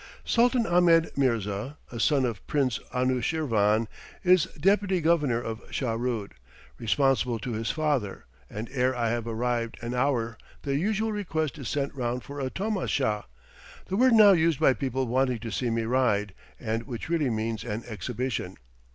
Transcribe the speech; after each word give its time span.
Sultan 0.25 0.65
Ahmed 0.65 1.15
Mirza, 1.15 1.77
a 1.91 1.99
sou 1.99 2.25
of 2.25 2.47
Prince 2.47 2.79
Anushirvan, 2.91 3.85
is 4.23 4.45
deputy 4.59 4.99
governor 4.99 5.39
of 5.39 5.61
Shahrood, 5.71 6.31
responsible 6.79 7.37
to 7.37 7.53
his 7.53 7.69
father; 7.69 8.25
and 8.49 8.67
ere 8.71 8.95
I 8.95 9.09
have 9.09 9.27
arrived 9.27 9.77
an 9.83 9.93
hour 9.93 10.39
the 10.63 10.75
usual 10.75 11.11
request 11.11 11.59
is 11.59 11.69
sent 11.69 11.93
round 11.93 12.23
for 12.23 12.39
a 12.39 12.49
"tomasha," 12.49 13.25
the 13.89 13.95
word 13.95 14.13
now 14.13 14.31
used 14.31 14.59
by 14.59 14.73
people 14.73 15.05
wanting 15.05 15.37
to 15.37 15.51
see 15.51 15.69
me 15.69 15.83
ride, 15.83 16.33
and 16.59 16.87
which 16.87 17.07
really 17.07 17.29
means 17.29 17.63
an 17.63 17.83
exhibition. 17.85 18.55